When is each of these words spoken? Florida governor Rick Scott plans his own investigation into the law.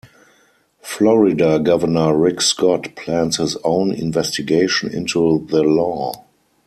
Florida 0.81 1.59
governor 1.59 2.17
Rick 2.17 2.41
Scott 2.41 2.95
plans 2.95 3.37
his 3.37 3.55
own 3.63 3.91
investigation 3.93 4.91
into 4.91 5.45
the 5.51 5.61
law. 5.61 6.25